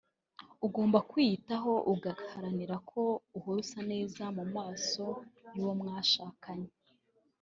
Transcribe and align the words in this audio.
ugomba 0.65 0.99
kwiyitaho 1.09 1.71
ugaharanira 1.93 2.75
ko 2.89 3.01
uhora 3.37 3.57
usa 3.63 3.79
neza 3.91 4.23
mu 4.37 4.45
maso 4.55 5.05
y’uwo 5.53 5.73
mwashakanye 5.79 6.71